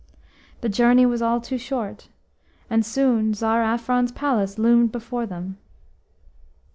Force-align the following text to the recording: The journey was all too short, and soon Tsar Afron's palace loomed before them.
The 0.61 0.67
journey 0.67 1.05
was 1.05 1.21
all 1.21 1.39
too 1.39 1.59
short, 1.59 2.09
and 2.71 2.83
soon 2.83 3.35
Tsar 3.35 3.61
Afron's 3.61 4.11
palace 4.11 4.57
loomed 4.57 4.91
before 4.91 5.27
them. 5.27 5.59